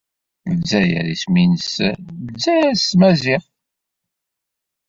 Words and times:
Ldzayer 0.57 1.05
isem-nnes 1.13 1.71
Ldzayer 2.29 2.75
s 2.77 2.83
tmaziɣt. 2.91 3.45